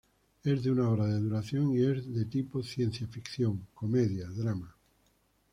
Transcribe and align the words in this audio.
Es 0.43 0.63
de 0.63 0.71
una 0.71 0.89
hora 0.89 1.05
de 1.05 1.19
duración, 1.19 1.73
y 1.77 1.83
es 1.85 2.11
de 2.11 2.25
tipo 2.25 2.63
ciencia 2.63 3.05
ficción, 3.05 3.67
comedia, 3.75 4.27
drama. 4.29 4.75